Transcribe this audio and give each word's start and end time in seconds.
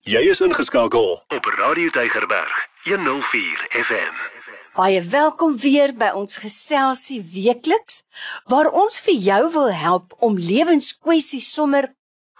Jy 0.00 0.20
is 0.32 0.38
ingeskakel 0.40 1.10
op 1.28 1.44
Radio 1.44 1.90
Tygerberg 1.92 2.68
104 2.88 3.66
FM. 3.68 4.14
Baie 4.72 5.02
welkom 5.02 5.58
weer 5.60 5.92
by 5.92 6.08
ons 6.16 6.38
geselsie 6.40 7.18
weekliks 7.20 7.98
waar 8.48 8.70
ons 8.72 8.96
vir 9.04 9.18
jou 9.20 9.42
wil 9.52 9.68
help 9.68 10.14
om 10.24 10.38
lewenskwessies 10.40 11.50
sommer 11.52 11.90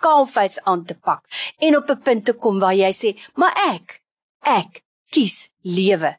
kaalvuis 0.00 0.56
aan 0.64 0.86
te 0.88 0.96
pak 0.96 1.20
en 1.60 1.76
op 1.76 1.92
'n 1.92 2.00
punt 2.00 2.24
te 2.24 2.32
kom 2.32 2.64
waar 2.64 2.74
jy 2.74 2.92
sê, 2.96 3.10
"Maar 3.34 3.52
ek, 3.74 4.00
ek 4.40 4.80
kies 5.10 5.50
lewe. 5.66 6.14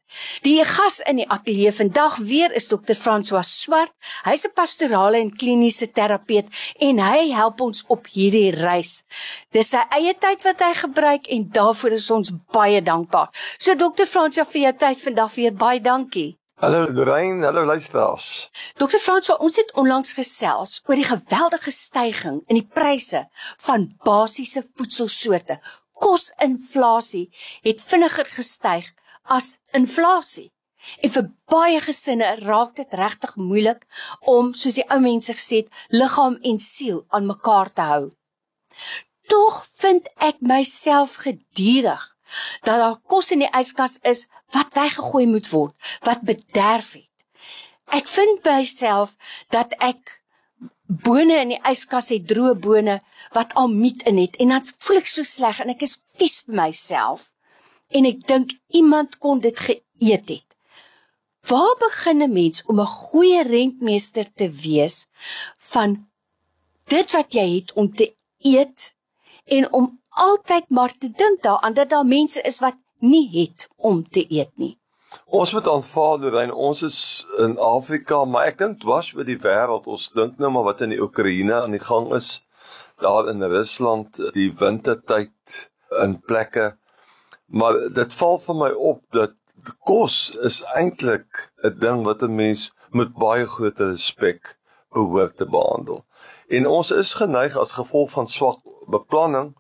Die 0.45 0.59
gas 0.67 0.99
in 1.09 1.21
die 1.21 1.27
ateljee 1.29 1.71
vandag 1.73 2.17
weer 2.17 2.51
is 2.55 2.67
dokter 2.71 2.95
François 2.95 3.45
Swart. 3.47 3.93
Hy's 4.27 4.45
'n 4.45 4.53
pastorale 4.53 5.17
en 5.17 5.31
kliniese 5.31 5.91
terapeut 5.91 6.47
en 6.79 6.99
hy 6.99 7.31
help 7.31 7.61
ons 7.61 7.83
op 7.87 8.07
hierdie 8.07 8.51
reis. 8.51 9.03
Dis 9.51 9.69
sy 9.69 9.81
eie 9.97 10.13
tyd 10.13 10.43
wat 10.43 10.59
hy 10.59 10.73
gebruik 10.73 11.27
en 11.27 11.49
daarvoor 11.49 11.91
is 11.91 12.11
ons 12.11 12.31
baie 12.51 12.81
dankbaar. 12.81 13.29
So 13.57 13.75
dokter 13.75 14.05
François 14.05 14.47
vir 14.51 14.61
jou 14.61 14.73
tyd 14.73 14.99
vandag 14.99 15.35
weer 15.35 15.53
baie 15.53 15.81
dankie. 15.81 16.41
Hallo 16.61 16.85
Lorraine, 16.93 17.43
hallo 17.45 17.65
luisteraars. 17.65 18.49
Dokter 18.77 18.99
François, 18.99 19.39
ons 19.41 19.55
het 19.57 19.71
onlangs 19.73 20.13
gesels 20.13 20.83
oor 20.85 20.99
die 20.99 21.07
geweldige 21.07 21.71
stygings 21.73 22.43
in 22.45 22.59
die 22.59 22.67
pryse 22.73 23.23
van 23.65 23.87
basiese 24.05 24.61
voedselsoorte 24.77 25.57
kosinflasie 26.01 27.27
het 27.67 27.83
vinniger 27.83 28.29
gestyg 28.37 28.89
as 29.23 29.59
inflasie. 29.77 30.49
En 31.01 31.13
vir 31.13 31.27
baie 31.53 31.81
gesinne 31.85 32.29
raak 32.41 32.73
dit 32.79 32.93
regtig 32.97 33.35
moeilik 33.37 33.83
om, 34.33 34.53
soos 34.53 34.79
die 34.79 34.87
ou 34.89 34.99
mense 35.03 35.33
gesê 35.37 35.61
het, 35.61 35.69
liggaam 35.93 36.39
en 36.41 36.57
siel 36.59 37.03
aan 37.13 37.29
mekaar 37.29 37.69
te 37.73 37.85
hou. 37.91 38.05
Tog 39.29 39.61
vind 39.81 40.09
ek 40.17 40.41
myself 40.41 41.19
gedurig 41.25 42.07
dat 42.65 42.79
daar 42.79 42.97
kos 43.11 43.31
in 43.35 43.43
die 43.43 43.53
yskas 43.59 43.99
is 44.07 44.25
wat 44.55 44.73
weggegooi 44.73 45.27
moet 45.27 45.49
word, 45.51 45.75
wat 46.07 46.25
bederf 46.27 46.93
het. 46.97 47.07
Ek 47.91 48.07
vind 48.07 48.45
myself 48.47 49.15
dat 49.51 49.75
ek 49.83 50.20
bone 50.91 51.37
in 51.39 51.53
die 51.53 51.61
yskas 51.71 52.09
het 52.11 52.25
droë 52.27 52.55
bone 52.59 52.97
wat 53.35 53.53
al 53.59 53.69
miet 53.71 54.03
in 54.09 54.17
het 54.19 54.35
en 54.43 54.51
dan 54.51 54.65
voel 54.83 54.99
ek 54.99 55.07
so 55.07 55.23
sleg 55.23 55.61
en 55.63 55.71
ek 55.71 55.85
is 55.87 55.99
vies 56.19 56.41
vir 56.47 56.57
myself 56.59 57.29
en 57.95 58.07
ek 58.09 58.25
dink 58.27 58.55
iemand 58.75 59.17
kon 59.23 59.39
dit 59.43 59.55
geëet 59.55 60.33
het. 60.35 60.47
Waar 61.47 61.75
begin 61.79 62.23
'n 62.23 62.33
mens 62.33 62.63
om 62.65 62.79
'n 62.79 62.95
goeie 63.07 63.43
rentmeester 63.43 64.27
te 64.33 64.49
wees 64.49 65.07
van 65.57 66.07
dit 66.87 67.11
wat 67.11 67.33
jy 67.33 67.47
het 67.55 67.73
om 67.73 67.93
te 67.93 68.13
eet 68.43 68.95
en 69.45 69.73
om 69.73 70.01
altyd 70.09 70.69
maar 70.69 70.97
te 70.97 71.09
dink 71.11 71.41
daaraan 71.41 71.73
dat 71.73 71.89
daar 71.89 72.05
mense 72.05 72.41
is 72.41 72.59
wat 72.59 72.75
nie 72.99 73.29
het 73.39 73.69
om 73.75 74.09
te 74.09 74.25
eet 74.29 74.51
nie. 74.55 74.80
Ons 75.25 75.51
moet 75.53 75.67
aanvaar 75.67 76.19
dat 76.19 76.51
ons 76.51 76.81
is 76.81 77.25
in 77.37 77.57
Afrika, 77.59 78.25
maar 78.25 78.51
ek 78.51 78.57
dink 78.57 78.79
dwars 78.83 79.11
oor 79.15 79.27
die 79.27 79.39
wêreld. 79.39 79.87
Ons 79.87 80.11
dink 80.15 80.37
nou 80.39 80.51
maar 80.51 80.69
wat 80.69 80.83
in 80.85 80.93
die 80.95 81.01
Oekraïne 81.01 81.61
aan 81.61 81.75
die 81.75 81.83
gang 81.83 82.13
is, 82.15 82.41
daar 83.03 83.27
in 83.31 83.43
Rusland, 83.43 84.19
die 84.35 84.51
wintertyd 84.59 85.67
in 86.03 86.19
plekke. 86.19 86.75
Maar 87.51 87.79
dit 87.91 88.13
val 88.13 88.39
vir 88.39 88.59
my 88.63 88.71
op 88.71 89.01
dat 89.11 89.35
kos 89.85 90.31
is 90.47 90.61
eintlik 90.75 91.51
'n 91.63 91.79
ding 91.79 92.03
wat 92.07 92.23
'n 92.23 92.35
mens 92.35 92.71
met 92.91 93.13
baie 93.13 93.45
groot 93.47 93.79
respek 93.79 94.57
behoort 94.91 95.37
te 95.37 95.45
behandel. 95.45 96.05
En 96.47 96.67
ons 96.67 96.91
is 96.91 97.13
geneig 97.13 97.57
as 97.57 97.71
gevolg 97.71 98.11
van 98.11 98.27
swak 98.27 98.59
beplanning 98.87 99.55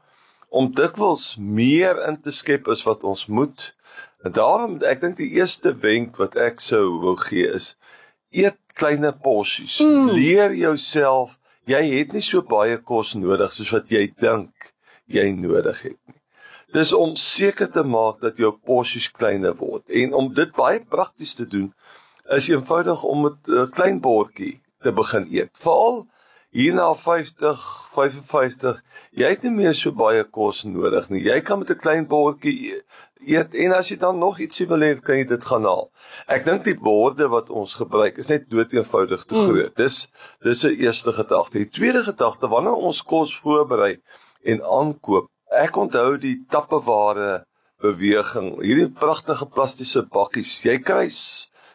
om 0.49 0.73
dikwels 0.75 1.35
meer 1.39 2.07
in 2.07 2.21
te 2.21 2.31
skep 2.31 2.67
as 2.67 2.83
wat 2.83 3.03
ons 3.03 3.25
moet 3.25 3.75
En 4.23 4.31
daarom 4.31 4.77
ek 4.85 5.01
dink 5.01 5.17
die 5.17 5.31
eerste 5.39 5.73
wenk 5.81 6.17
wat 6.21 6.35
ek 6.35 6.61
sou 6.61 6.99
wou 7.01 7.15
gee 7.17 7.49
is 7.49 7.75
eet 8.29 8.57
kleine 8.73 9.11
porsies. 9.11 9.79
Mm. 9.81 10.11
Leer 10.15 10.53
jouself 10.55 11.37
jy 11.69 11.81
het 11.97 12.13
nie 12.15 12.23
so 12.25 12.41
baie 12.45 12.77
kos 12.77 13.13
nodig 13.19 13.53
soos 13.53 13.71
wat 13.73 13.91
jy 13.93 14.07
dink 14.21 14.73
jy 15.11 15.27
nodig 15.35 15.83
het 15.87 15.97
nie. 15.97 16.17
Dis 16.71 16.93
om 16.95 17.17
seker 17.19 17.67
te 17.71 17.83
maak 17.83 18.21
dat 18.23 18.39
jou 18.39 18.53
porsies 18.65 19.09
kleiner 19.11 19.57
word 19.59 19.83
en 20.03 20.15
om 20.17 20.31
dit 20.33 20.53
baie 20.55 20.79
prakties 20.95 21.35
te 21.35 21.45
doen 21.45 21.69
is 22.31 22.47
eenvoudig 22.49 23.03
om 23.03 23.27
met 23.27 23.37
'n 23.47 23.69
klein 23.75 23.99
bordjie 23.99 24.61
te 24.81 24.91
begin 24.91 25.27
eet. 25.29 25.51
Veral 25.59 26.07
hier 26.51 26.73
na 26.73 26.95
50, 26.95 27.89
55, 27.93 28.81
jy 29.11 29.29
het 29.29 29.43
nie 29.43 29.51
meer 29.51 29.75
so 29.75 29.91
baie 29.91 30.23
kos 30.23 30.63
nodig 30.63 31.09
nie. 31.09 31.23
Jy 31.23 31.41
kan 31.41 31.59
met 31.59 31.69
'n 31.71 31.83
klein 31.83 32.07
bordjie 32.07 32.81
eet 33.27 33.53
en 33.53 33.73
as 33.75 33.89
jy 33.91 33.97
dan 34.01 34.17
nog 34.19 34.39
ietsie 34.39 34.67
wil 34.69 34.83
hê, 34.85 34.95
kan 35.01 35.19
jy 35.19 35.25
dit 35.29 35.45
gaan 35.45 35.65
haal. 35.67 35.89
Ek 36.27 36.45
dink 36.45 36.63
die 36.65 36.77
borde 36.77 37.27
wat 37.31 37.49
ons 37.49 37.75
gebruik 37.79 38.17
is 38.21 38.31
net 38.31 38.49
dood 38.49 38.73
eenvoudig 38.73 39.25
te 39.25 39.35
mm. 39.35 39.45
groot. 39.49 39.71
Mm. 39.71 39.77
Dis 39.81 40.07
dis 40.45 40.63
'n 40.65 40.75
eerste 40.85 41.13
gedagte. 41.13 41.57
Die 41.57 41.69
tweede 41.69 42.03
gedagte, 42.03 42.47
wanneer 42.47 42.75
ons 42.89 43.03
kos 43.03 43.35
voorberei 43.43 44.01
en 44.43 44.63
aankoop, 44.63 45.29
ek 45.51 45.77
onthou 45.77 46.17
die 46.17 46.37
tappeware 46.49 47.45
beweging. 47.81 48.55
Hierdie 48.61 48.89
pragtige 48.89 49.45
plastiese 49.45 50.03
bakkies. 50.03 50.61
Jy 50.65 50.79
kry 50.79 51.07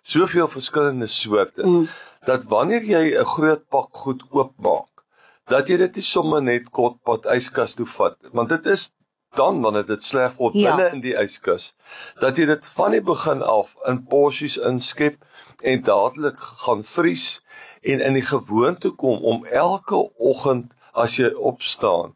soveel 0.06 0.48
verskillende 0.48 1.06
soorte 1.06 1.66
mm. 1.66 1.88
dat 2.26 2.44
wanneer 2.50 2.82
jy 2.82 3.04
'n 3.18 3.24
groot 3.24 3.62
pak 3.68 3.90
goed 3.92 4.22
oopmaak, 4.30 5.04
dat 5.46 5.68
jy 5.68 5.76
dit 5.76 5.94
nie 5.94 6.06
sommer 6.06 6.42
net 6.42 6.70
kortpad 6.70 7.26
yskas 7.34 7.74
toe 7.74 7.86
vat, 7.86 8.16
want 8.32 8.48
dit 8.48 8.66
is 8.66 8.90
dan 9.34 9.60
wanneer 9.62 9.86
dit 9.86 10.02
sleg 10.02 10.36
word 10.36 10.54
ja. 10.54 10.76
binne 10.76 10.92
in 10.94 11.02
die 11.04 11.16
yskas 11.18 11.72
dat 12.20 12.38
jy 12.38 12.46
dit 12.46 12.68
van 12.76 12.94
die 12.96 13.02
begin 13.02 13.42
af 13.42 13.74
in 13.90 14.04
porsies 14.10 14.56
inskep 14.56 15.18
en 15.62 15.82
dadelik 15.82 16.38
gaan 16.62 16.84
vries 16.84 17.40
en 17.82 18.00
in 18.00 18.16
die 18.18 18.26
gewoonte 18.26 18.90
kom 18.90 19.24
om 19.24 19.44
elke 19.46 19.98
oggend 20.16 20.74
as 20.92 21.18
jy 21.20 21.32
opstaan 21.34 22.14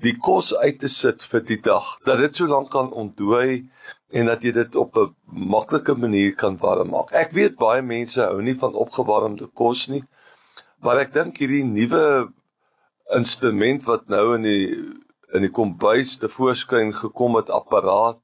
die 0.00 0.16
kos 0.16 0.54
uit 0.54 0.78
te 0.80 0.88
sit 0.88 1.22
vir 1.22 1.44
die 1.46 1.60
dag 1.60 1.94
dat 2.08 2.22
dit 2.22 2.36
so 2.36 2.48
lank 2.50 2.70
kan 2.72 2.92
ontdooi 2.92 3.64
en 4.14 4.30
dat 4.30 4.44
jy 4.46 4.52
dit 4.54 4.76
op 4.78 4.96
'n 4.96 5.14
maklike 5.26 5.94
manier 5.94 6.34
kan 6.34 6.56
warm 6.58 6.90
maak. 6.90 7.10
Ek 7.12 7.32
weet 7.32 7.56
baie 7.56 7.82
mense 7.82 8.20
hou 8.22 8.42
nie 8.42 8.54
van 8.54 8.74
opgewarmde 8.74 9.46
kos 9.46 9.86
nie. 9.88 10.04
Maar 10.78 10.98
ek 10.98 11.12
dink 11.12 11.38
hierdie 11.38 11.64
nuwe 11.64 12.32
instrument 13.14 13.84
wat 13.84 14.08
nou 14.08 14.34
in 14.34 14.42
die 14.42 14.68
in 15.34 15.42
die 15.42 15.50
kombuis 15.50 16.16
te 16.16 16.28
voorskyn 16.28 16.94
gekom 16.94 17.36
het 17.36 17.50
apparaat 17.50 18.20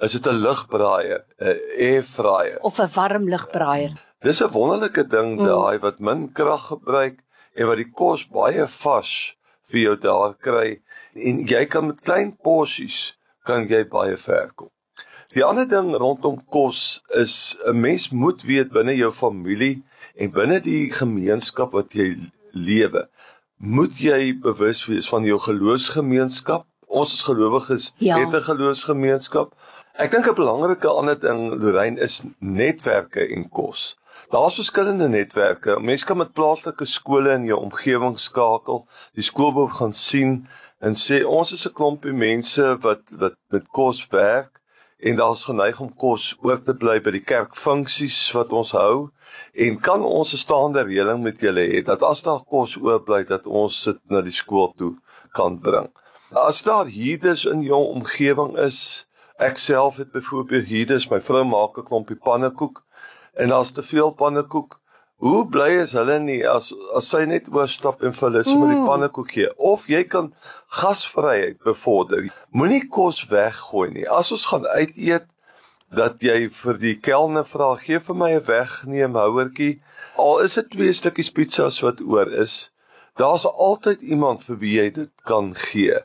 is 0.00 0.12
dit 0.12 0.26
'n 0.26 0.40
lugbraaier 0.40 1.24
'n 1.38 1.56
airfryer. 1.78 2.58
Of 2.60 2.78
'n 2.78 2.90
warm 2.94 3.28
lugbraaier 3.28 3.92
dis 4.26 4.42
'n 4.42 4.50
wonderlike 4.50 5.06
ding 5.06 5.36
mm. 5.38 5.46
daai 5.46 5.78
wat 5.78 5.98
min 5.98 6.32
krag 6.32 6.66
gebruik 6.72 7.20
en 7.54 7.68
wat 7.68 7.80
die 7.80 7.90
kos 8.00 8.24
baie 8.38 8.66
vars 8.66 9.36
vir 9.70 9.80
jou 9.80 9.96
daar 10.00 10.34
kry. 10.34 10.80
En 11.14 11.44
jy 11.46 11.66
kan 11.66 11.86
met 11.86 12.00
klein 12.00 12.32
porsies 12.42 13.16
kan 13.46 13.68
jy 13.68 13.84
baie 13.88 14.16
ver 14.16 14.50
kom. 14.54 14.70
Die 15.34 15.44
ander 15.44 15.68
ding 15.68 15.94
rondom 15.94 16.40
kos 16.50 17.02
is 17.22 17.56
'n 17.66 17.80
mens 17.80 18.10
moet 18.10 18.42
weet 18.42 18.72
binne 18.72 18.96
jou 18.96 19.12
familie 19.12 19.84
en 20.16 20.30
binne 20.30 20.60
die 20.60 20.90
gemeenskap 20.92 21.72
wat 21.72 21.92
jy 21.92 22.16
lewe 22.52 23.08
moet 23.56 23.98
jy 23.98 24.38
bewus 24.40 24.84
wees 24.86 25.08
van 25.08 25.24
jou 25.24 25.38
geloofsgemeenskap. 25.40 26.66
Ons 26.86 27.12
as 27.16 27.22
gelowiges 27.26 27.92
ja. 27.98 28.18
het 28.18 28.34
'n 28.34 28.40
geloofsgemeenskap. 28.40 29.54
Ek 29.96 30.10
dink 30.10 30.28
'n 30.28 30.34
belangrike 30.34 30.88
ander 30.88 31.20
ding 31.20 31.62
Lorraine 31.62 32.00
is 32.00 32.22
netwerke 32.38 33.26
en 33.26 33.48
kos. 33.48 33.96
Daar's 34.30 34.54
verskillende 34.54 35.08
netwerke. 35.08 35.80
Mense 35.80 36.04
kan 36.04 36.16
met 36.16 36.32
plaaslike 36.32 36.84
skole 36.84 37.30
in 37.30 37.44
jou 37.44 37.60
omgewing 37.60 38.18
skakel, 38.18 38.86
die 39.12 39.22
skoolboek 39.22 39.72
gaan 39.72 39.92
sien 39.92 40.46
en 40.78 40.92
sê 40.92 41.24
ons 41.24 41.52
is 41.52 41.66
'n 41.66 41.72
klompie 41.72 42.12
mense 42.12 42.78
wat 42.80 43.02
wat 43.18 43.34
met 43.48 43.68
kos 43.68 44.06
werk 44.10 44.60
en 44.98 45.16
daar's 45.16 45.44
geneig 45.44 45.80
om 45.80 45.94
kos 45.94 46.36
oor 46.42 46.62
te 46.62 46.74
bly 46.74 46.96
by 47.04 47.12
die 47.12 47.24
kerkfunksies 47.24 48.16
wat 48.36 48.52
ons 48.56 48.72
hou 48.76 49.10
en 49.66 49.80
kan 49.80 50.04
ons 50.04 50.32
'n 50.32 50.44
staande 50.44 50.82
reëling 50.82 51.22
met 51.22 51.40
julle 51.40 51.64
hê 51.72 51.82
dat 51.84 52.02
as 52.02 52.22
daar 52.22 52.44
kos 52.44 52.76
oor 52.76 53.02
bly 53.04 53.24
dat 53.24 53.46
ons 53.46 53.84
dit 53.84 54.00
na 54.10 54.20
die 54.20 54.32
skool 54.32 54.72
toe 54.76 54.94
kan 55.32 55.60
bring. 55.60 55.88
As 56.30 56.62
daar 56.62 56.86
hierdes 56.86 57.44
in 57.44 57.62
jou 57.62 57.82
omgewing 57.94 58.56
is, 58.58 59.06
ek 59.38 59.58
self 59.58 59.96
het 59.96 60.12
byvoorbeeld 60.12 60.66
hierdes, 60.66 61.10
my 61.10 61.20
vrou 61.20 61.44
maak 61.44 61.78
'n 61.78 61.84
klompie 61.84 62.16
pannekoek 62.16 62.82
en 63.34 63.48
daar's 63.48 63.72
te 63.72 63.82
veel 63.82 64.10
pannekoek 64.14 64.80
Hoe 65.16 65.46
bly 65.48 65.70
is 65.80 65.94
hulle 65.96 66.18
nie 66.20 66.42
as 66.44 66.68
as 66.98 67.06
sy 67.08 67.22
net 67.28 67.46
oorstap 67.48 68.02
en 68.04 68.12
vir 68.12 68.28
hulle 68.28 68.42
sommer 68.44 68.72
die 68.74 68.80
mm. 68.82 68.88
pannekoek 68.90 69.30
gee 69.32 69.52
of 69.70 69.86
jy 69.88 70.02
kan 70.12 70.28
gasvryheid 70.80 71.62
bevorder. 71.64 72.26
Moenie 72.52 72.82
kos 72.92 73.22
weggooi 73.30 73.94
nie. 73.94 74.04
As 74.04 74.32
ons 74.36 74.44
gaan 74.50 74.68
uit 74.76 74.92
eet 74.96 75.24
dat 75.96 76.20
jy 76.20 76.50
vir 76.52 76.80
die 76.82 76.96
kelner 77.00 77.46
vra 77.48 77.70
gee 77.80 78.02
vir 78.08 78.18
my 78.22 78.30
'n 78.34 78.44
wegneem 78.44 79.16
houertjie 79.16 79.80
al 80.20 80.42
is 80.44 80.58
dit 80.60 80.68
twee 80.70 80.92
stukkies 80.92 81.32
pizzas 81.32 81.80
wat 81.80 82.00
oor 82.04 82.28
is. 82.44 82.70
Daar's 83.16 83.46
altyd 83.46 84.04
iemand 84.04 84.44
vir 84.44 84.60
wie 84.60 84.76
jy 84.76 84.90
dit 84.90 85.12
kan 85.24 85.54
gee. 85.54 85.96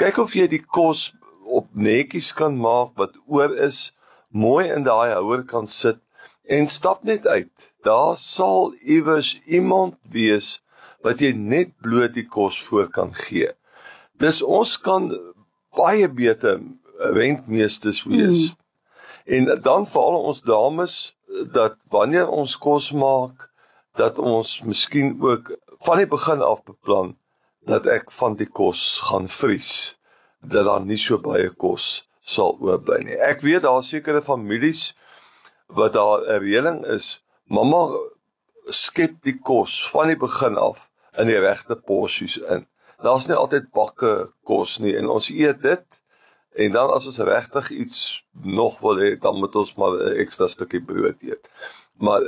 Kyk 0.00 0.18
of 0.18 0.32
jy 0.34 0.46
die 0.48 0.64
kos 0.64 1.12
op 1.44 1.68
netjies 1.74 2.32
kan 2.32 2.56
maak 2.56 2.96
wat 2.96 3.12
oor 3.26 3.52
is, 3.52 3.92
mooi 4.30 4.72
in 4.72 4.88
daai 4.88 5.12
houer 5.12 5.44
kan 5.44 5.66
sit 5.66 6.00
en 6.48 6.66
stap 6.66 7.04
net 7.04 7.26
uit. 7.26 7.73
Daar 7.84 8.16
sal 8.16 8.72
iewers 8.80 9.34
iemand 9.44 9.96
wees 10.10 10.62
wat 11.04 11.20
jy 11.20 11.34
net 11.36 11.74
bloot 11.84 12.14
die 12.16 12.24
kos 12.24 12.56
voor 12.64 12.88
kan 12.88 13.12
gee. 13.14 13.50
Dis 14.16 14.40
ons 14.42 14.78
kan 14.80 15.10
baie 15.76 16.08
beter 16.08 16.62
rentmeesters 17.14 18.04
wees. 18.08 18.46
Mm. 18.48 18.62
En 19.24 19.60
dan 19.62 19.86
veral 19.88 20.22
ons 20.30 20.40
dames 20.42 20.94
dat 21.52 21.76
wanneer 21.92 22.28
ons 22.28 22.56
kos 22.58 22.90
maak 22.92 23.50
dat 23.96 24.18
ons 24.18 24.60
miskien 24.64 25.16
ook 25.20 25.52
van 25.84 26.00
die 26.00 26.08
begin 26.08 26.42
af 26.42 26.62
beplan 26.64 27.14
dat 27.68 27.86
ek 27.86 28.12
van 28.12 28.36
die 28.36 28.48
kos 28.48 29.00
gaan 29.08 29.28
vries 29.28 29.96
dat 30.44 30.64
daar 30.68 30.84
nie 30.84 31.00
so 31.00 31.18
baie 31.20 31.48
kos 31.50 32.04
sal 32.24 32.56
oorbly 32.60 33.00
nie. 33.04 33.16
Ek 33.16 33.44
weet 33.44 33.64
daar 33.64 33.82
sekere 33.84 34.22
families 34.24 34.92
wat 35.68 35.92
daar 35.96 36.24
'n 36.24 36.40
reëling 36.40 36.84
is, 36.86 37.23
mamma 37.54 37.82
skep 38.72 39.20
die 39.26 39.36
kos 39.38 39.78
van 39.92 40.10
die 40.10 40.18
begin 40.18 40.56
af 40.58 40.88
in 41.20 41.30
die 41.30 41.38
regte 41.38 41.76
porsies 41.76 42.38
in. 42.50 42.66
Daar's 43.04 43.28
nie 43.28 43.36
altyd 43.36 43.70
bakke 43.74 44.14
kos 44.48 44.78
nie 44.82 44.94
en 44.98 45.10
ons 45.12 45.30
eet 45.30 45.60
dit 45.62 46.00
en 46.64 46.74
dan 46.74 46.90
as 46.94 47.06
ons 47.10 47.20
regtig 47.26 47.70
iets 47.74 47.98
nog 48.42 48.78
wil 48.82 49.00
hê, 49.02 49.14
dan 49.18 49.38
moet 49.42 49.56
ons 49.58 49.74
maar 49.78 49.94
'n 49.98 50.20
ekstra 50.22 50.48
stukkie 50.48 50.82
brood 50.82 51.22
eet. 51.22 51.50
Maar 51.98 52.22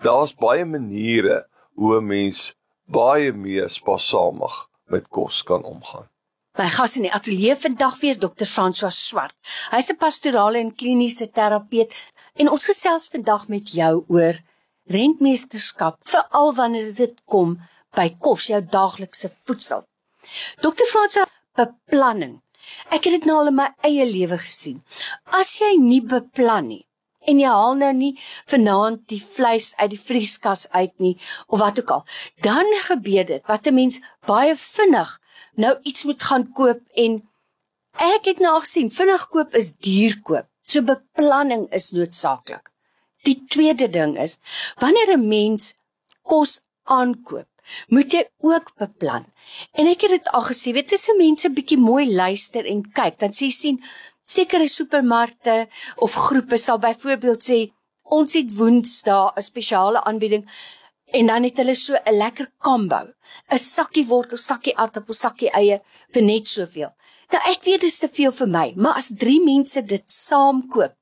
daar's 0.00 0.34
baie 0.34 0.64
maniere 0.64 1.46
hoe 1.74 1.96
'n 1.96 2.06
mens 2.06 2.54
baie 2.84 3.32
meer 3.32 3.70
spaarsamig 3.70 4.68
met 4.84 5.08
kos 5.08 5.42
kan 5.42 5.64
omgaan. 5.64 6.08
My 6.58 6.66
gas 6.66 6.96
in 6.96 7.02
die 7.02 7.12
ateljee 7.12 7.56
vandag 7.56 8.00
weer 8.00 8.18
Dr. 8.18 8.44
François 8.44 8.92
Swart. 8.92 9.36
Hy's 9.70 9.90
'n 9.90 9.96
pastorale 9.96 10.58
en 10.58 10.74
kliniese 10.74 11.30
terapeut 11.30 11.94
en 12.34 12.50
ons 12.50 12.64
gesels 12.64 13.08
vandag 13.08 13.48
met 13.48 13.70
jou 13.72 14.04
oor 14.08 14.34
rentmeesterskap, 14.90 15.98
veral 16.06 16.54
wanneer 16.58 16.92
dit 16.94 17.16
kom 17.24 17.56
by 17.96 18.08
kos, 18.22 18.48
jou 18.50 18.60
daaglikse 18.62 19.30
voedsel. 19.46 19.84
Dr. 20.62 20.86
François, 20.90 21.30
beplanning. 21.58 22.38
Ek 22.94 23.06
het 23.06 23.18
dit 23.18 23.26
nou 23.26 23.40
al 23.40 23.50
in 23.50 23.58
my 23.58 23.68
eie 23.86 24.06
lewe 24.06 24.38
gesien. 24.42 24.78
As 25.34 25.56
jy 25.62 25.74
nie 25.80 26.02
beplan 26.02 26.70
nie 26.70 26.84
en 27.28 27.36
jy 27.36 27.50
haal 27.52 27.74
nou 27.76 27.90
nie 27.92 28.14
vanaand 28.48 29.02
die 29.12 29.20
vleis 29.20 29.74
uit 29.76 29.90
die 29.92 30.00
vrieskas 30.00 30.62
uit 30.72 30.94
nie 31.04 31.16
of 31.48 31.60
wat 31.60 31.80
ook 31.82 31.90
al, 31.98 32.04
dan 32.46 32.70
gebeur 32.86 33.26
dit 33.28 33.42
wat 33.50 33.66
'n 33.66 33.74
mens 33.74 34.00
baie 34.26 34.54
vinnig 34.56 35.10
nou 35.54 35.74
iets 35.82 36.04
moet 36.04 36.22
gaan 36.22 36.46
koop 36.52 36.80
en 37.04 37.20
ek 37.98 38.24
het 38.24 38.40
nou 38.40 38.54
gesien 38.60 38.90
vinnig 38.90 39.28
koop 39.28 39.54
is 39.54 39.72
duur 39.76 40.20
koop. 40.22 40.46
So 40.62 40.82
beplanning 40.82 41.68
is 41.74 41.90
noodsaaklik. 41.90 42.70
Die 43.28 43.44
tweede 43.48 43.88
ding 43.90 44.18
is 44.18 44.38
wanneer 44.78 45.16
'n 45.16 45.28
mens 45.28 45.74
kos 46.22 46.60
aankoop, 46.84 47.48
moet 47.88 48.12
jy 48.12 48.24
ook 48.38 48.72
beplan. 48.76 49.26
En 49.72 49.86
ek 49.86 50.00
het 50.00 50.10
dit 50.10 50.28
al 50.28 50.42
gesien, 50.42 50.74
weet 50.74 50.90
jy, 50.90 50.96
as 50.96 51.08
mense 51.16 51.50
bietjie 51.50 51.78
mooi 51.78 52.06
luister 52.14 52.64
en 52.66 52.82
kyk, 52.92 53.18
dan 53.18 53.30
sê 53.30 53.50
jy 53.50 53.50
sien 53.50 53.84
sekere 54.24 54.68
supermarkte 54.68 55.68
of 55.96 56.14
groepe 56.14 56.58
sal 56.58 56.78
byvoorbeeld 56.78 57.42
sê 57.42 57.72
ons 58.02 58.34
het 58.34 58.56
Woensdae 58.56 59.32
'n 59.36 59.42
spesiale 59.42 60.04
aanbieding 60.04 60.46
En 61.10 61.26
dan 61.26 61.42
het 61.42 61.56
hulle 61.56 61.74
so 61.74 61.94
'n 61.94 62.16
lekker 62.16 62.52
combo. 62.58 63.00
'n 63.48 63.58
Sakkie 63.58 64.06
wortel, 64.06 64.36
sakkie 64.38 64.76
aartappel, 64.76 65.14
sakkie 65.14 65.50
eie 65.50 65.82
vir 66.12 66.22
net 66.22 66.46
soveel. 66.46 66.92
Nou 67.30 67.42
ek 67.50 67.62
weet 67.64 67.80
dit 67.80 67.90
is 67.90 67.98
te 67.98 68.08
veel 68.08 68.32
vir 68.32 68.48
my, 68.48 68.72
maar 68.76 68.94
as 68.94 69.12
3 69.16 69.44
mense 69.44 69.82
dit 69.82 70.10
saam 70.10 70.68
koop, 70.68 70.94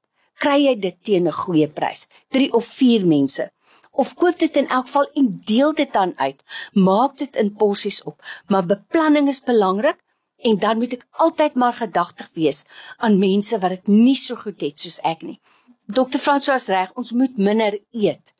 kry 0.42 0.58
jy 0.64 0.74
dit 0.78 0.96
teen 1.02 1.26
'n 1.28 1.40
goeie 1.42 1.68
prys. 1.68 2.06
3 2.30 2.52
of 2.52 2.64
4 2.64 3.06
mense. 3.06 3.50
Of 3.92 4.14
koop 4.14 4.38
dit 4.38 4.56
in 4.56 4.68
elk 4.68 4.86
geval 4.86 5.08
en 5.14 5.40
deel 5.44 5.72
dit 5.74 5.92
dan 5.92 6.12
uit. 6.16 6.42
Maak 6.72 7.16
dit 7.18 7.36
in 7.36 7.54
porsies 7.54 8.02
op, 8.02 8.22
maar 8.46 8.66
beplanning 8.66 9.28
is 9.28 9.40
belangrik 9.40 9.98
en 10.38 10.58
dan 10.58 10.78
moet 10.78 10.92
ek 10.92 11.06
altyd 11.10 11.54
maar 11.54 11.74
gedagtig 11.74 12.28
wees 12.34 12.64
aan 12.96 13.18
mense 13.18 13.58
wat 13.58 13.70
dit 13.70 13.86
nie 13.86 14.16
so 14.16 14.36
goed 14.36 14.60
het 14.60 14.78
soos 14.78 15.00
ek 15.02 15.22
nie. 15.22 15.40
Dr. 15.86 16.18
François 16.18 16.66
reg, 16.66 16.92
ons 16.94 17.12
moet 17.12 17.36
minder 17.36 17.78
eet 17.90 18.34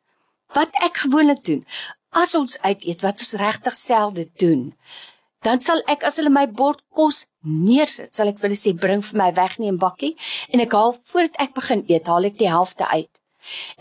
wat 0.53 0.69
ek 0.85 0.97
gewoonlik 1.03 1.43
doen 1.45 1.65
as 2.09 2.35
ons 2.35 2.57
uit 2.61 2.85
eet 2.89 3.03
wat 3.05 3.21
ons 3.21 3.33
regtig 3.41 3.75
selde 3.75 4.25
doen 4.41 4.69
dan 5.45 5.59
sal 5.63 5.81
ek 5.87 6.03
as 6.07 6.19
hulle 6.19 6.31
my 6.33 6.45
bord 6.61 6.81
kos 6.95 7.25
neersit 7.43 8.15
sal 8.15 8.31
ek 8.31 8.39
vir 8.39 8.49
hulle 8.49 8.59
sê 8.59 8.73
bring 8.85 9.03
vir 9.05 9.19
my 9.21 9.29
weg 9.41 9.59
nie 9.59 9.71
'n 9.71 9.79
bakkie 9.83 10.15
en 10.53 10.63
ek 10.65 10.75
haal 10.77 10.93
voordat 10.93 11.39
ek 11.45 11.53
begin 11.59 11.83
eet 11.87 12.07
haal 12.11 12.25
ek 12.29 12.37
die 12.37 12.51
helfte 12.51 12.85
uit. 12.87 13.13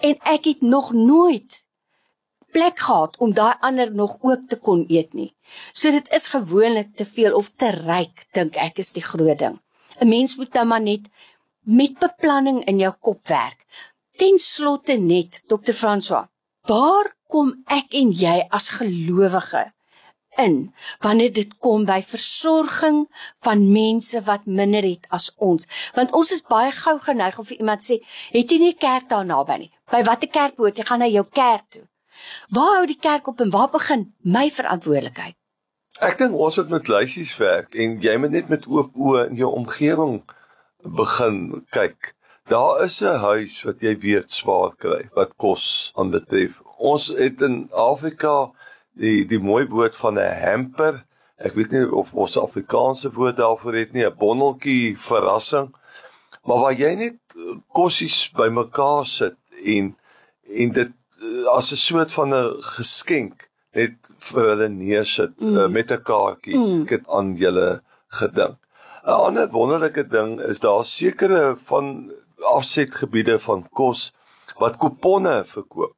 En 0.08 0.14
ek 0.34 0.44
het 0.50 0.60
nog 0.62 0.92
nooit 0.92 1.64
plek 2.52 2.78
gehad 2.78 3.16
om 3.18 3.34
daai 3.34 3.54
ander 3.60 3.90
nog 3.92 4.16
ook 4.20 4.48
te 4.48 4.56
kon 4.56 4.84
eet 4.88 5.12
nie. 5.14 5.34
So 5.72 5.90
dit 5.90 6.08
is 6.12 6.26
gewoonlik 6.26 6.94
te 6.96 7.04
veel 7.04 7.34
of 7.34 7.50
te 7.56 7.70
ryk 7.70 8.26
dink 8.32 8.56
ek 8.56 8.78
is 8.78 8.92
die 8.92 9.04
groot 9.10 9.38
ding. 9.38 9.58
'n 10.00 10.08
mens 10.08 10.36
moet 10.36 10.52
nou 10.52 10.66
maar 10.66 10.80
net 10.80 11.08
met 11.62 11.98
beplanning 11.98 12.64
in 12.64 12.78
jou 12.78 12.92
kop 13.00 13.28
werk. 13.28 13.66
Ten 14.16 14.38
slotte 14.38 14.96
net 14.96 15.42
dokter 15.46 15.74
François 15.74 16.26
Waar 16.68 17.14
kom 17.32 17.52
ek 17.66 17.94
en 17.96 18.10
jy 18.12 18.46
as 18.50 18.70
gelowige 18.76 19.72
in 20.38 20.74
wanneer 21.04 21.32
dit 21.32 21.56
kom 21.58 21.84
by 21.88 21.98
versorging 22.02 23.04
van 23.44 23.64
mense 23.72 24.22
wat 24.26 24.46
minder 24.46 24.82
het 24.86 25.06
as 25.14 25.32
ons? 25.36 25.66
Want 25.94 26.14
ons 26.16 26.32
is 26.32 26.46
baie 26.46 26.72
gou 26.72 26.98
geneig 27.02 27.38
om 27.38 27.44
vir 27.44 27.58
iemand 27.58 27.84
sê, 27.84 27.98
"Het 28.30 28.50
jy 28.50 28.58
nie 28.58 28.74
kerk 28.74 29.08
daar 29.08 29.26
naby 29.26 29.58
nie?" 29.58 29.72
By 29.90 30.02
watter 30.04 30.28
kerk 30.28 30.56
moet 30.58 30.76
jy 30.76 30.84
gaan 30.84 30.98
na 30.98 31.06
jou 31.06 31.24
kerk 31.32 31.64
toe? 31.68 31.86
Waar 32.48 32.76
hou 32.76 32.86
die 32.86 32.98
kerk 33.00 33.26
op 33.26 33.40
en 33.40 33.50
waar 33.50 33.68
begin 33.68 34.14
my 34.22 34.50
verantwoordelikheid? 34.50 35.34
Ek 36.00 36.18
dink 36.18 36.36
ons 36.36 36.56
moet 36.56 36.68
met 36.68 36.88
lysies 36.88 37.32
werk 37.40 37.74
en 37.74 37.96
jy 38.00 38.16
moet 38.16 38.30
net 38.30 38.48
met 38.48 38.66
oop 38.66 38.94
oë 38.94 39.30
in 39.30 39.40
jou 39.40 39.50
omgewing 39.54 40.20
begin 40.98 41.64
kyk. 41.74 42.14
Daar 42.48 42.84
is 42.84 43.00
'n 43.02 43.18
huis 43.18 43.62
wat 43.64 43.80
jy 43.80 43.96
weet 43.98 44.30
swaar 44.30 44.76
kry 44.76 45.08
wat 45.14 45.36
kos 45.36 45.92
aanbetref. 45.96 46.60
Ons 46.78 47.08
het 47.08 47.42
in 47.42 47.68
Afrika 47.72 48.52
die 48.98 49.24
die 49.28 49.40
mooi 49.40 49.66
woord 49.70 49.96
van 49.96 50.18
'n 50.18 50.40
hamper. 50.44 51.04
Ek 51.38 51.54
weet 51.54 51.70
nie 51.70 51.86
of 51.90 52.12
ons 52.12 52.38
Afrikaanse 52.38 53.12
woord 53.14 53.36
daarvoor 53.36 53.74
het 53.74 53.92
nie, 53.92 54.04
'n 54.04 54.16
bonneltjie 54.18 54.98
verrassing. 54.98 55.74
Maar 56.44 56.58
waar 56.58 56.72
jy 56.74 56.94
net 56.94 57.18
kossies 57.72 58.30
bymekaar 58.34 59.06
sit 59.06 59.36
en 59.64 59.96
en 60.48 60.72
dit 60.72 60.92
eh, 61.20 61.44
as 61.52 61.72
'n 61.72 61.76
soort 61.76 62.12
van 62.12 62.34
'n 62.34 62.62
geskenk 62.76 63.48
net 63.74 63.94
vir 64.18 64.48
hulle 64.48 64.68
neersit 64.68 65.40
mm. 65.40 65.56
uh, 65.56 65.68
met 65.68 65.90
'n 65.90 66.02
kaartjie. 66.02 66.56
Mm. 66.56 66.82
Ek 66.82 66.90
het 66.90 67.06
aan 67.08 67.34
julle 67.36 67.82
gedink. 68.20 68.56
'n 69.04 69.20
Ander 69.26 69.50
wonderlike 69.50 70.08
ding 70.08 70.40
is 70.40 70.60
daar 70.60 70.84
sekere 70.84 71.56
van 71.64 72.12
afsetgebiede 72.42 73.38
van 73.40 73.68
kos 73.70 74.12
wat 74.58 74.76
kuponne 74.76 75.44
verkoop. 75.44 75.96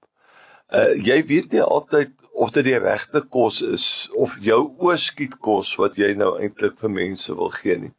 Uh 0.69 0.95
jy 1.09 1.25
weet 1.27 1.53
nie 1.53 1.63
altyd 1.63 2.11
of 2.41 2.51
dit 2.57 2.65
die 2.65 2.79
regte 2.81 3.21
kos 3.37 3.61
is 3.67 3.87
of 4.17 4.37
jou 4.41 4.61
oorskiet 4.81 5.37
kos 5.45 5.75
wat 5.81 5.99
jy 6.01 6.15
nou 6.17 6.31
eintlik 6.41 6.79
vir 6.81 6.93
mense 6.93 7.35
wil 7.37 7.51
gee 7.53 7.77
nie. 7.77 7.93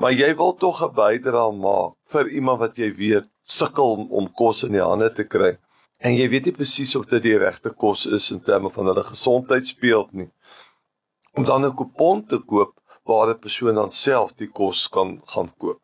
Maar 0.00 0.14
jy 0.16 0.30
wil 0.38 0.54
tog 0.56 0.80
'n 0.84 0.94
bydrae 0.96 1.52
maak 1.52 1.92
vir 2.12 2.30
iemand 2.38 2.60
wat 2.60 2.78
jy 2.80 2.88
weet 2.96 3.28
sukkel 3.44 3.92
om, 3.96 4.06
om 4.10 4.32
kos 4.32 4.62
in 4.62 4.72
die 4.72 4.84
hande 4.84 5.10
te 5.12 5.24
kry. 5.24 5.56
En 6.00 6.16
jy 6.16 6.28
weet 6.28 6.44
nie 6.46 6.56
presies 6.56 6.96
of 6.96 7.06
dit 7.06 7.22
die 7.22 7.38
regte 7.38 7.70
kos 7.70 8.06
is 8.06 8.30
in 8.30 8.40
terme 8.40 8.70
van 8.70 8.86
hulle 8.86 9.04
gesondheid 9.04 9.66
speel 9.66 10.08
nie. 10.12 10.30
Om 11.36 11.44
dan 11.44 11.64
'n 11.64 11.76
kupon 11.76 12.26
te 12.26 12.38
koop 12.38 12.72
waar 13.04 13.28
'n 13.28 13.38
persoon 13.38 13.74
dan 13.74 13.90
self 13.90 14.32
die 14.36 14.48
kos 14.48 14.88
kan 14.88 15.20
gaan 15.26 15.50
koop. 15.58 15.80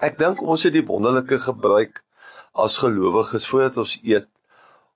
Ek 0.00 0.18
dink 0.18 0.42
ons 0.42 0.62
het 0.62 0.72
die 0.72 0.86
wonderlike 0.86 1.38
gebruik 1.38 2.02
as 2.54 2.78
gelowiges 2.78 3.46
voordat 3.46 3.76
ons 3.76 3.98
eet 4.02 4.28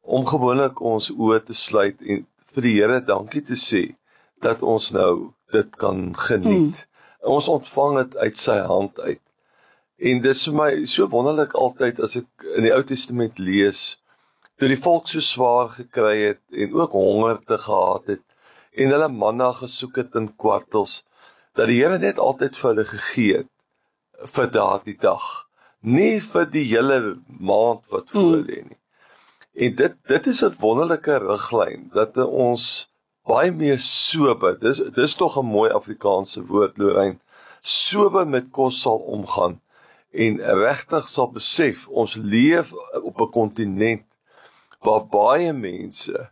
om 0.03 0.27
gewoonlik 0.27 0.81
ons 0.81 1.11
oë 1.11 1.41
te 1.47 1.55
sluit 1.55 2.01
en 2.03 2.25
vir 2.55 2.67
die 2.67 2.75
Here 2.79 3.01
dankie 3.07 3.43
te 3.47 3.57
sê 3.59 3.83
dat 4.43 4.63
ons 4.63 4.91
nou 4.93 5.33
dit 5.55 5.77
kan 5.79 6.11
geniet. 6.19 6.83
Mm. 6.83 7.31
Ons 7.37 7.49
ontvang 7.49 8.01
dit 8.01 8.17
uit 8.17 8.39
sy 8.39 8.59
hand 8.67 8.99
uit. 9.01 9.21
En 10.03 10.23
dit 10.25 10.35
is 10.35 10.45
vir 10.49 10.57
my 10.59 10.71
so 10.91 11.07
wonderlik 11.13 11.55
altyd 11.55 12.03
as 12.03 12.19
ek 12.19 12.49
in 12.57 12.67
die 12.67 12.75
Ou 12.75 12.83
Testament 12.87 13.39
lees 13.39 13.85
toe 14.59 14.69
die 14.71 14.79
volk 14.79 15.09
so 15.11 15.23
swaar 15.25 15.71
gekry 15.75 16.17
het 16.21 16.43
en 16.51 16.75
ook 16.79 16.93
honger 16.95 17.39
te 17.47 17.59
gehad 17.59 18.11
het 18.15 18.23
en 18.79 18.93
hulle 18.95 19.09
manna 19.11 19.51
gesoek 19.59 20.03
het 20.03 20.19
in 20.19 20.29
kwartels 20.39 21.01
dat 21.55 21.71
die 21.71 21.81
Here 21.81 21.99
net 22.03 22.19
altyd 22.23 22.59
vir 22.59 22.71
hulle 22.73 22.85
gegee 22.89 23.41
het 23.43 23.51
vir 24.35 24.51
daardie 24.55 24.99
dag, 25.03 25.25
nie 25.83 26.21
vir 26.23 26.47
die 26.53 26.65
hele 26.71 26.99
maand 27.27 27.83
wat 27.91 28.13
voor 28.13 28.29
hmm. 28.29 28.47
lê 28.47 28.61
nie. 28.69 28.79
En 29.53 29.75
dit 29.75 29.97
dit 30.03 30.27
is 30.27 30.45
'n 30.45 30.57
wonderlike 30.59 31.19
riglyn 31.19 31.91
dat 31.93 32.17
ons 32.17 32.93
baie 33.25 33.53
meer 33.53 33.81
sober. 33.81 34.59
Dis 34.59 34.79
dis 34.79 35.15
tog 35.15 35.39
'n 35.39 35.47
mooi 35.47 35.71
Afrikaanse 35.71 36.47
woord 36.47 36.79
Lorraine 36.79 37.19
sober 37.63 38.27
met 38.29 38.51
kos 38.51 38.81
sal 38.81 38.99
omgaan 38.99 39.61
en 40.11 40.41
regtig 40.43 41.07
sal 41.09 41.31
besef 41.33 41.87
ons 41.89 42.15
leef 42.15 42.73
op 43.03 43.21
'n 43.21 43.31
kontinent 43.31 44.07
waar 44.81 45.07
baie 45.07 45.53
mense 45.53 46.31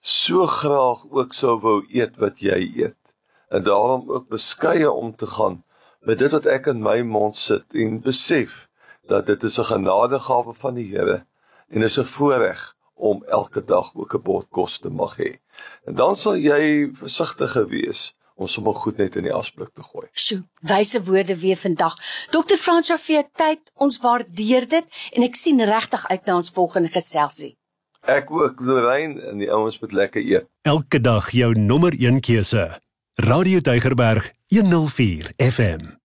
so 0.00 0.46
graag 0.46 1.04
ook 1.10 1.32
sou 1.32 1.60
wou 1.60 1.86
eet 1.88 2.16
wat 2.16 2.38
jy 2.38 2.58
eet 2.74 3.14
en 3.48 3.62
daarom 3.62 4.10
ook 4.10 4.28
beskeie 4.28 4.90
om 4.90 5.14
te 5.16 5.26
gaan 5.26 5.62
met 6.00 6.18
dit 6.18 6.30
wat 6.30 6.46
ek 6.46 6.66
in 6.66 6.82
my 6.82 7.00
mond 7.02 7.36
sit 7.36 7.64
en 7.70 8.00
besef 8.00 8.68
dat 9.06 9.26
dit 9.26 9.42
is 9.42 9.58
'n 9.58 9.70
genadegawe 9.70 10.54
van 10.54 10.74
die 10.74 10.90
Here 10.90 11.24
en 11.68 11.82
is 11.82 11.98
'n 11.98 12.04
voorreg 12.04 12.74
om 12.94 13.24
elke 13.28 13.64
dag 13.64 13.94
ook 13.94 14.14
'n 14.14 14.22
bord 14.22 14.46
kos 14.50 14.78
te 14.78 14.90
mag 14.90 15.16
hê. 15.16 15.38
En 15.84 15.94
dan 15.94 16.16
sal 16.16 16.36
jy 16.36 16.90
versigtiger 16.94 17.66
wees 17.68 18.14
om 18.34 18.46
sommer 18.46 18.74
goed 18.74 18.96
net 18.96 19.16
in 19.16 19.22
die 19.22 19.32
asblik 19.32 19.70
te 19.74 19.82
gooi. 19.82 20.06
Sjoe, 20.12 20.42
wyse 20.60 21.02
woorde 21.04 21.36
weer 21.40 21.56
vandag. 21.56 21.94
Dr. 22.30 22.56
Fransja 22.58 22.98
vir 22.98 23.14
jou 23.14 23.24
tyd, 23.36 23.72
ons 23.74 24.00
waardeer 24.02 24.68
dit 24.68 24.84
en 25.12 25.22
ek 25.22 25.34
sien 25.34 25.64
regtig 25.64 26.06
uit 26.08 26.26
na 26.26 26.36
ons 26.36 26.50
volgende 26.50 26.88
geselsie. 26.88 27.56
Ek 28.04 28.30
ook 28.30 28.60
Lorraine 28.60 29.22
en 29.30 29.38
die 29.38 29.50
ouens 29.52 29.78
moet 29.80 29.92
lekker 29.92 30.20
eet. 30.20 30.48
Elke 30.62 31.00
dag 31.00 31.30
jou 31.30 31.54
nommer 31.54 31.94
1 31.96 32.20
keuse. 32.20 32.80
Radio 33.14 33.60
Deugerberg 33.60 34.32
104 34.48 35.32
FM. 35.38 36.03